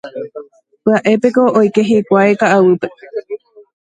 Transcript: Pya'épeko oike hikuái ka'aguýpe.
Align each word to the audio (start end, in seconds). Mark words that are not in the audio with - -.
Pya'épeko 0.83 1.41
oike 1.59 1.81
hikuái 1.89 2.33
ka'aguýpe. 2.39 2.87